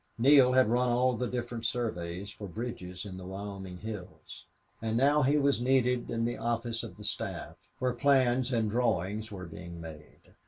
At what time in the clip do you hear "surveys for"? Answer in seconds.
1.63-2.47